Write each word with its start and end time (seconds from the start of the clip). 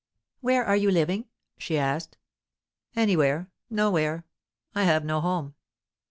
"Where 0.39 0.65
are 0.65 0.75
you 0.75 0.89
living?" 0.89 1.25
she 1.59 1.77
asked. 1.77 2.17
"Anywhere; 2.95 3.51
nowhere. 3.69 4.25
I 4.73 4.85
have 4.85 5.05
no 5.05 5.21
home." 5.21 5.53